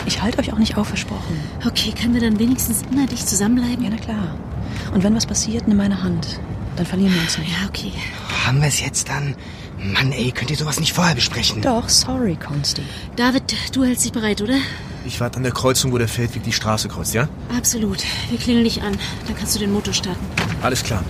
Ich 0.06 0.22
halte 0.22 0.40
euch 0.40 0.52
auch 0.52 0.58
nicht 0.58 0.76
auf, 0.76 0.90
versprochen. 0.90 1.40
Okay, 1.66 1.94
können 1.94 2.14
wir 2.14 2.20
dann 2.20 2.40
wenigstens 2.40 2.82
immer 2.92 3.08
dicht 3.08 3.26
zusammenbleiben? 3.30 3.86
Ja, 3.86 3.90
na 3.90 3.96
klar. 3.96 4.36
Und 4.94 5.02
wenn 5.06 5.16
was 5.16 5.26
passiert, 5.26 5.66
nimm 5.70 5.78
meine 5.78 6.04
Hand. 6.04 6.42
Dann 6.76 6.86
verlieren 6.86 7.14
wir 7.14 7.22
uns 7.22 7.38
nicht. 7.38 7.52
Ja, 7.52 7.70
okay. 7.70 7.94
Haben 8.46 8.60
wir 8.60 8.68
es 8.68 8.82
jetzt 8.82 9.08
dann? 9.08 9.36
Mann, 9.80 10.12
ey, 10.12 10.32
könnt 10.32 10.52
ihr 10.52 10.58
sowas 10.58 10.82
nicht 10.82 10.92
vorher 10.92 11.16
besprechen? 11.16 11.62
Doch, 11.62 11.88
sorry, 11.88 12.36
Consti. 12.36 12.82
David, 13.16 13.44
du 13.72 13.86
hältst 13.86 14.04
dich 14.04 14.12
bereit, 14.12 14.42
oder? 14.42 14.58
Ich 15.06 15.22
warte 15.22 15.38
an 15.38 15.44
der 15.44 15.54
Kreuzung, 15.54 15.94
wo 15.94 15.98
der 15.98 16.10
Feldweg 16.10 16.44
die 16.44 16.52
Straße 16.52 16.90
kreuzt, 16.90 17.14
ja? 17.14 17.30
Absolut. 17.58 18.04
Wir 18.30 18.38
klingeln 18.38 18.66
dich 18.66 18.82
an. 18.82 18.98
Dann 19.26 19.38
kannst 19.38 19.56
du 19.56 19.60
den 19.60 19.72
Motor 19.72 19.94
starten. 19.94 20.26
Alles 20.62 20.84
klar. 20.84 21.02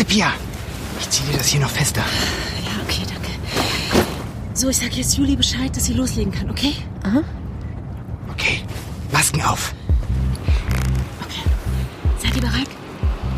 Warte, 0.00 0.14
Pia. 0.14 0.32
Ich 0.98 1.10
zieh 1.10 1.22
dir 1.24 1.36
das 1.36 1.48
hier 1.48 1.60
noch 1.60 1.68
fester. 1.68 2.00
Ja, 2.00 2.70
okay, 2.82 3.02
danke. 3.06 3.28
So, 4.54 4.70
ich 4.70 4.78
sag 4.78 4.96
jetzt 4.96 5.18
Juli 5.18 5.36
Bescheid, 5.36 5.76
dass 5.76 5.84
sie 5.84 5.92
loslegen 5.92 6.32
kann, 6.32 6.48
okay? 6.48 6.72
Okay, 8.30 8.62
Masken 9.12 9.42
auf. 9.42 9.74
Okay. 11.20 11.42
Seid 12.18 12.34
ihr 12.34 12.40
bereit? 12.40 12.68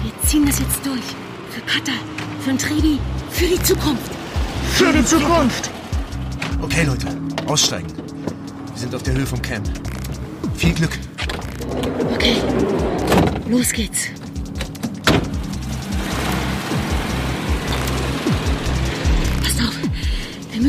Wir 0.04 0.28
ziehen 0.28 0.46
das 0.46 0.60
jetzt 0.60 0.86
durch. 0.86 1.02
Für 1.50 1.62
Katha, 1.62 1.98
für 2.38 2.50
den 2.50 2.58
Trebi, 2.58 3.00
für 3.30 3.46
die 3.46 3.62
Zukunft. 3.64 4.12
Für 4.74 4.92
die 4.92 5.04
Zukunft. 5.04 5.68
Okay, 6.60 6.84
Leute, 6.84 7.08
aussteigen. 7.46 7.92
Wir 7.96 8.78
sind 8.78 8.94
auf 8.94 9.02
der 9.02 9.14
Höhe 9.14 9.26
vom 9.26 9.42
Camp. 9.42 9.68
Viel 10.54 10.74
Glück. 10.74 10.96
Okay. 12.14 12.36
Los 13.48 13.72
geht's. 13.72 14.21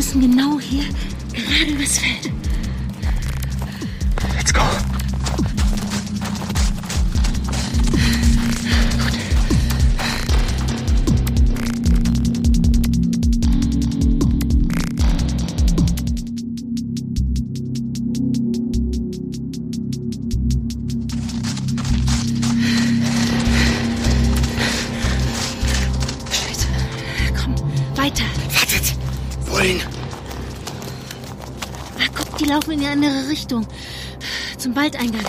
Müssen 0.03 0.19
genau 0.19 0.59
hier, 0.59 0.83
gerade 1.31 1.71
übers 1.71 1.97
Feld. 1.97 2.42
Die 32.43 32.49
laufen 32.49 32.71
in 32.71 32.79
die 32.79 32.87
andere 32.87 33.29
Richtung. 33.29 33.65
Zum 34.57 34.75
Waldeingang. 34.75 35.25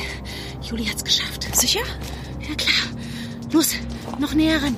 Juli 0.63 0.87
hat's 0.87 1.05
geschafft. 1.05 1.47
Sicher? 1.55 1.81
Ja, 2.41 2.55
klar. 2.57 2.75
Los, 3.53 3.75
noch 4.19 4.35
näher 4.35 4.63
ran. 4.63 4.77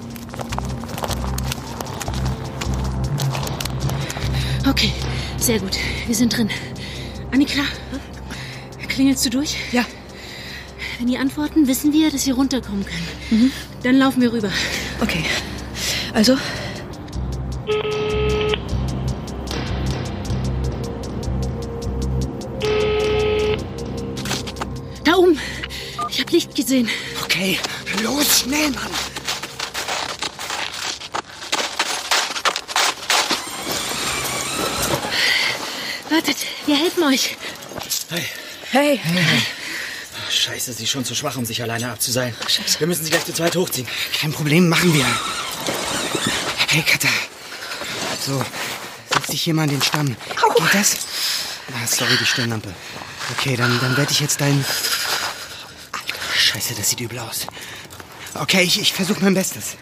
Okay, 4.69 4.93
sehr 5.38 5.61
gut. 5.61 5.76
Wir 6.07 6.14
sind 6.14 6.37
drin. 6.37 6.50
Annika, 7.33 7.62
klingelst 8.88 9.25
du 9.25 9.31
durch? 9.31 9.57
Ja. 9.73 9.85
Wenn 10.99 11.07
die 11.07 11.19
antworten, 11.19 11.66
wissen 11.66 11.93
wir, 11.93 12.11
dass 12.11 12.25
sie 12.25 12.31
runterkommen 12.33 12.85
können. 12.85 13.52
Dann 13.83 13.97
laufen 13.97 14.21
wir 14.23 14.33
rüber. 14.33 14.50
Okay. 15.00 15.25
Also, 16.12 16.37
gesehen. 26.66 26.90
Okay, 27.23 27.58
los, 28.02 28.40
schnell, 28.40 28.70
Mann. 28.70 28.90
Wartet, 36.11 36.37
wir 36.66 36.76
helfen 36.76 37.04
euch. 37.04 37.37
Hey. 38.70 39.00
Oh, 39.04 40.30
scheiße, 40.30 40.73
sie 40.73 40.85
ist 40.85 40.90
schon 40.90 41.04
zu 41.04 41.14
schwach, 41.14 41.37
um 41.37 41.44
sich 41.44 41.62
alleine 41.62 41.92
abzuseilen. 41.92 42.35
Scheiße. 42.49 42.80
Wir 42.80 42.87
müssen 42.88 43.04
sie 43.04 43.11
gleich 43.11 43.25
zu 43.25 43.32
zweit 43.32 43.54
hochziehen. 43.54 43.87
Kein 44.20 44.32
Problem, 44.32 44.68
machen 44.68 44.92
wir. 44.92 45.06
Hey, 46.68 46.82
Katha. 46.82 47.08
So, 48.25 48.44
setz 49.12 49.26
dich 49.28 49.42
hier 49.42 49.54
mal 49.54 49.62
an 49.62 49.70
den 49.70 49.82
Stamm. 49.82 50.06
Geht 50.08 50.75
das? 50.75 50.96
Ah, 51.73 51.87
sorry, 51.87 52.16
die 52.20 52.26
Stirnlampe. 52.26 52.75
Okay, 53.38 53.56
dann, 53.56 53.78
dann 53.80 53.96
werde 53.96 54.11
ich 54.11 54.20
jetzt 54.20 54.40
dein... 54.40 54.64
Scheiße, 56.47 56.75
das 56.76 56.91
sieht 56.91 57.00
übel 57.00 57.19
aus. 57.19 57.47
Okay, 58.35 58.62
ich, 58.62 58.79
ich 58.81 58.93
versuche 58.93 59.21
mein 59.21 59.35
Bestes. 59.35 59.76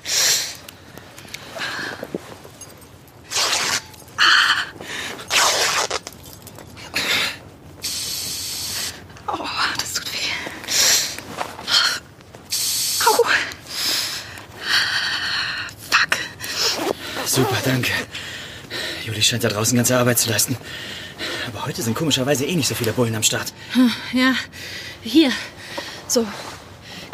Oh, 9.27 9.47
das 9.79 9.95
tut 9.95 10.13
weh. 10.13 10.19
Au. 13.07 13.25
Fuck. 15.91 16.19
Super, 17.27 17.57
danke. 17.65 17.91
Juli 19.05 19.23
scheint 19.23 19.45
da 19.45 19.49
draußen 19.49 19.77
ganze 19.77 19.97
Arbeit 19.99 20.19
zu 20.19 20.29
leisten. 20.31 20.57
Aber 21.49 21.67
heute 21.67 21.83
sind 21.83 21.95
komischerweise 21.95 22.45
eh 22.45 22.55
nicht 22.55 22.69
so 22.69 22.75
viele 22.75 22.93
Bullen 22.93 23.15
am 23.15 23.23
Start. 23.23 23.53
Hm, 23.73 23.91
Ja, 24.13 24.35
hier. 25.03 25.31
So. 26.09 26.27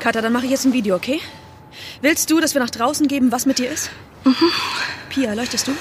Katha, 0.01 0.21
dann 0.23 0.33
mache 0.33 0.45
ich 0.47 0.51
jetzt 0.51 0.65
ein 0.65 0.73
Video, 0.73 0.97
okay? 0.97 1.21
Willst 2.01 2.31
du, 2.31 2.41
dass 2.41 2.55
wir 2.55 2.61
nach 2.61 2.71
draußen 2.71 3.07
geben, 3.07 3.31
was 3.33 3.47
mit 3.47 3.59
dir 3.59 3.71
ist? 3.71 3.91
Mhm. 4.25 4.35
Pia, 5.09 5.33
leuchtest 5.35 5.69
du? 5.69 5.73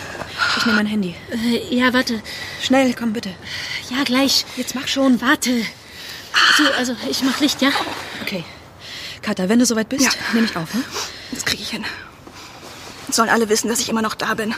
Ich 0.57 0.65
nehme 0.65 0.77
mein 0.77 0.85
Handy. 0.87 1.15
Äh, 1.31 1.75
ja, 1.75 1.93
warte. 1.93 2.21
Schnell, 2.61 2.93
komm 2.93 3.13
bitte. 3.13 3.29
Ja, 3.89 4.03
gleich. 4.03 4.45
Jetzt 4.57 4.75
mach 4.75 4.87
schon. 4.87 5.21
Warte. 5.21 5.51
So, 6.57 6.63
also 6.77 6.95
ich 7.09 7.23
mach 7.23 7.39
Licht, 7.39 7.61
ja? 7.61 7.69
Okay. 8.21 8.43
Katha, 9.21 9.49
wenn 9.49 9.59
du 9.59 9.65
soweit 9.65 9.89
bist, 9.89 10.03
Ja. 10.05 10.11
nehme 10.33 10.47
ich 10.47 10.55
auf, 10.55 10.73
ne? 10.73 10.83
Das 11.31 11.45
kriege 11.45 11.61
ich 11.63 11.69
hin. 11.69 11.83
Jetzt 13.07 13.15
sollen 13.17 13.29
alle 13.29 13.49
wissen, 13.49 13.67
dass 13.67 13.79
ich 13.79 13.89
immer 13.89 14.01
noch 14.01 14.15
da 14.15 14.33
bin. 14.35 14.53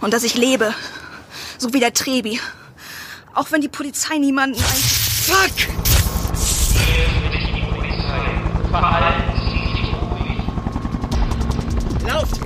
Und 0.00 0.12
dass 0.14 0.24
ich 0.24 0.34
lebe. 0.36 0.74
So 1.58 1.72
wie 1.72 1.80
der 1.80 1.92
Trebi. 1.92 2.40
Auch 3.34 3.50
wenn 3.52 3.60
die 3.60 3.68
Polizei 3.68 4.16
niemanden 4.18 4.58
ein... 4.58 4.64
Fuck! 4.64 5.68
Lauft! 12.06 12.40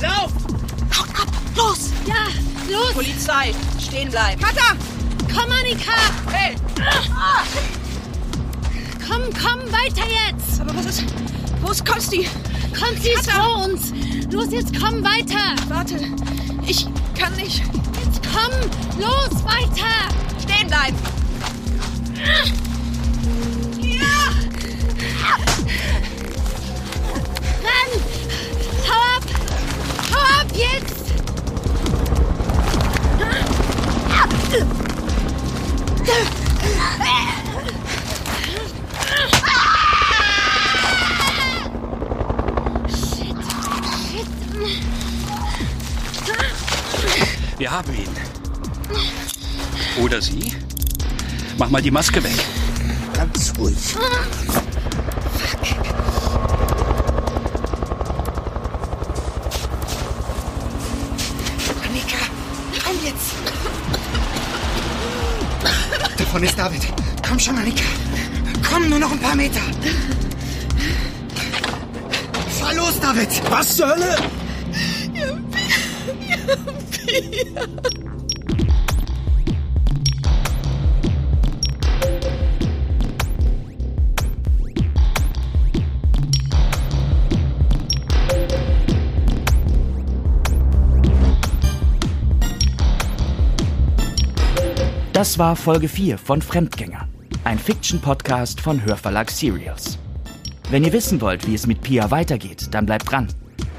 Lauft! 0.00 0.34
Haut 0.98 1.08
ab! 1.10 1.28
Los! 1.56 1.90
Ja, 2.04 2.14
los! 2.68 2.92
Polizei! 2.94 3.54
Stehen 3.78 4.10
bleiben! 4.10 4.42
Katha! 4.42 4.74
Komm, 5.32 5.52
Annika! 5.52 5.92
Hey! 6.32 6.56
Komm, 9.06 9.22
komm, 9.40 9.60
weiter 9.72 10.04
jetzt! 10.08 10.60
Aber 10.60 10.74
was 10.74 10.86
ist... 10.86 11.04
Wo 11.62 11.70
ist 11.70 11.86
Konsti? 11.86 12.28
Konsti 12.76 13.10
ist 13.10 13.30
vor 13.30 13.64
uns! 13.64 13.92
Los, 14.32 14.50
jetzt 14.50 14.72
komm, 14.80 15.04
weiter! 15.04 15.54
Warte. 15.68 16.00
Ich 16.66 16.88
kann 17.16 17.32
nicht. 17.34 17.62
Jetzt 18.04 18.20
komm! 18.34 18.50
Los, 18.98 19.44
weiter! 19.44 20.08
Stehen 20.42 20.66
bleiben! 20.66 20.96
Wir 47.58 47.70
haben 47.70 47.92
ihn. 47.92 48.08
Oder 50.02 50.22
sie? 50.22 50.54
Mach 51.58 51.68
mal 51.68 51.82
die 51.82 51.90
Maske 51.90 52.22
weg. 52.24 52.32
Ganz 53.12 53.52
ruhig. 53.58 53.76
Davon 66.38 66.50
ist 66.50 66.56
David. 66.56 66.82
Komm 67.28 67.38
schon, 67.40 67.58
Annika. 67.58 67.82
Komm, 68.70 68.88
nur 68.88 69.00
noch 69.00 69.10
ein 69.10 69.18
paar 69.18 69.34
Meter. 69.34 69.58
Fahr 72.60 72.74
los, 72.74 73.00
David. 73.00 73.28
Was 73.50 73.76
zur 73.76 73.88
Hölle? 73.88 74.16
Das 95.18 95.36
war 95.36 95.56
Folge 95.56 95.88
4 95.88 96.16
von 96.16 96.40
Fremdgänger, 96.40 97.08
ein 97.42 97.58
Fiction-Podcast 97.58 98.60
von 98.60 98.84
Hörverlag 98.84 99.32
Serials. 99.32 99.98
Wenn 100.70 100.84
ihr 100.84 100.92
wissen 100.92 101.20
wollt, 101.20 101.44
wie 101.48 101.56
es 101.56 101.66
mit 101.66 101.80
Pia 101.80 102.12
weitergeht, 102.12 102.68
dann 102.70 102.86
bleibt 102.86 103.10
dran. 103.10 103.26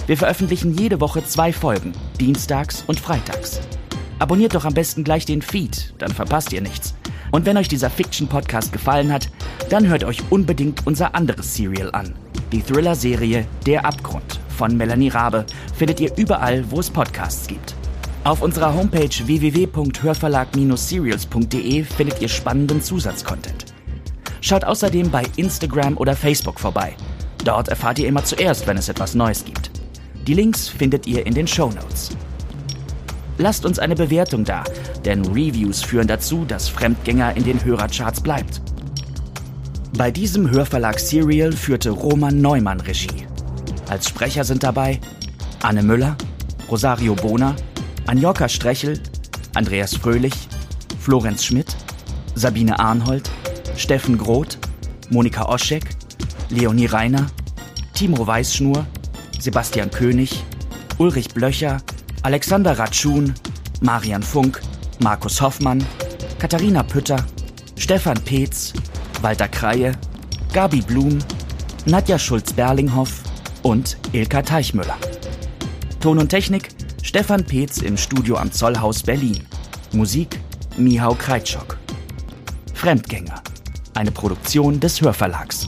Wir 0.05 0.17
veröffentlichen 0.17 0.77
jede 0.77 0.99
Woche 0.99 1.23
zwei 1.23 1.53
Folgen, 1.53 1.93
dienstags 2.19 2.83
und 2.87 2.99
freitags. 2.99 3.61
Abonniert 4.19 4.53
doch 4.53 4.65
am 4.65 4.73
besten 4.73 5.05
gleich 5.05 5.25
den 5.25 5.41
Feed, 5.41 5.93
dann 5.97 6.11
verpasst 6.11 6.51
ihr 6.51 6.59
nichts. 6.59 6.93
Und 7.31 7.45
wenn 7.45 7.55
euch 7.55 7.69
dieser 7.69 7.89
Fiction-Podcast 7.89 8.73
gefallen 8.73 9.13
hat, 9.13 9.29
dann 9.69 9.87
hört 9.87 10.03
euch 10.03 10.21
unbedingt 10.29 10.85
unser 10.87 11.15
anderes 11.15 11.55
Serial 11.55 11.91
an. 11.93 12.15
Die 12.51 12.61
Thriller-Serie 12.61 13.47
Der 13.65 13.85
Abgrund 13.85 14.41
von 14.49 14.75
Melanie 14.75 15.07
Rabe 15.07 15.45
findet 15.73 16.01
ihr 16.01 16.11
überall, 16.17 16.69
wo 16.69 16.81
es 16.81 16.89
Podcasts 16.89 17.47
gibt. 17.47 17.78
Auf 18.23 18.41
unserer 18.41 18.73
Homepage 18.73 19.09
www.hörverlag-serials.de 19.09 21.83
findet 21.83 22.21
ihr 22.21 22.27
spannenden 22.27 22.81
Zusatzcontent. 22.81 23.65
Schaut 24.41 24.65
außerdem 24.65 25.09
bei 25.09 25.23
Instagram 25.37 25.97
oder 25.97 26.15
Facebook 26.15 26.59
vorbei. 26.59 26.95
Dort 27.45 27.69
erfahrt 27.69 27.99
ihr 27.99 28.07
immer 28.07 28.23
zuerst, 28.23 28.65
wenn 28.67 28.77
es 28.77 28.89
etwas 28.89 29.15
Neues 29.15 29.45
gibt. 29.45 29.71
Die 30.27 30.33
Links 30.33 30.67
findet 30.67 31.07
ihr 31.07 31.25
in 31.25 31.33
den 31.33 31.47
Show 31.47 31.71
Notes. 31.71 32.09
Lasst 33.37 33.65
uns 33.65 33.79
eine 33.79 33.95
Bewertung 33.95 34.43
da, 34.43 34.65
denn 35.05 35.23
Reviews 35.25 35.81
führen 35.81 36.07
dazu, 36.07 36.43
dass 36.45 36.67
Fremdgänger 36.67 37.37
in 37.37 37.45
den 37.45 37.63
Hörercharts 37.63 38.19
bleibt. 38.21 38.61
Bei 39.97 40.11
diesem 40.11 40.51
Hörverlag 40.51 40.99
Serial 40.99 41.53
führte 41.53 41.91
Roman 41.91 42.41
Neumann 42.41 42.81
Regie. 42.81 43.25
Als 43.89 44.09
Sprecher 44.09 44.43
sind 44.43 44.63
dabei 44.63 44.99
Anne 45.63 45.83
Müller, 45.83 46.17
Rosario 46.69 47.15
Bona, 47.15 47.55
Anjoka 48.09 48.49
Strechel, 48.49 48.99
Andreas 49.53 49.95
Fröhlich, 49.95 50.33
Florenz 50.99 51.45
Schmidt, 51.45 51.77
Sabine 52.33 52.79
Arnhold, 52.79 53.29
Steffen 53.77 54.17
Groth, 54.17 54.57
Monika 55.11 55.45
Oschek, 55.47 55.83
Leonie 56.49 56.87
Reiner, 56.87 57.27
Timo 57.93 58.25
Weißschnur, 58.25 58.83
Sebastian 59.39 59.91
König, 59.91 60.43
Ulrich 60.97 61.29
Blöcher, 61.35 61.83
Alexander 62.23 62.79
Ratschun, 62.79 63.35
Marian 63.79 64.23
Funk, 64.23 64.59
Markus 64.97 65.39
Hoffmann, 65.39 65.85
Katharina 66.39 66.81
Pütter, 66.81 67.23
Stefan 67.77 68.19
Peetz, 68.21 68.73
Walter 69.21 69.49
Kreie, 69.49 69.91
Gabi 70.51 70.81
Blum, 70.81 71.19
Nadja 71.85 72.17
Schulz-Berlinghoff 72.17 73.21
und 73.61 73.99
Ilka 74.13 74.41
Teichmüller. 74.41 74.97
Ton 75.99 76.17
und 76.17 76.29
Technik 76.29 76.69
Stefan 77.09 77.43
Peetz 77.43 77.79
im 77.79 77.97
Studio 77.97 78.35
am 78.35 78.51
Zollhaus 78.51 79.01
Berlin. 79.01 79.43
Musik 79.93 80.39
Mihau 80.77 81.15
Kreitschok. 81.15 81.79
Fremdgänger. 82.75 83.41
Eine 83.95 84.11
Produktion 84.11 84.79
des 84.79 85.01
Hörverlags. 85.01 85.67